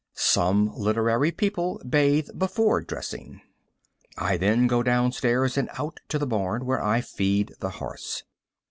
Some 0.15 0.73
literary 0.75 1.29
people 1.31 1.79
bathe 1.87 2.29
before 2.35 2.81
dressing. 2.81 3.39
I 4.17 4.35
then 4.35 4.65
go 4.65 4.81
down 4.81 5.11
stairs 5.11 5.59
and 5.59 5.69
out 5.77 5.99
to 6.09 6.17
the 6.17 6.25
barn, 6.25 6.65
where 6.65 6.81
I 6.83 7.01
feed 7.01 7.53
the 7.59 7.69
horse. 7.69 8.23